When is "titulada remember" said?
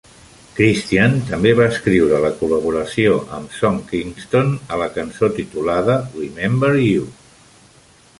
5.37-6.73